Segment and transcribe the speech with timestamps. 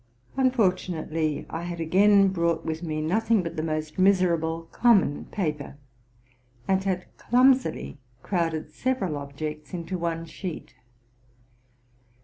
[0.35, 5.77] Unfortu nately I had again brought with me nothing but the most miserable common paper,
[6.67, 10.73] and had clumsily crowded several objects into one sheet.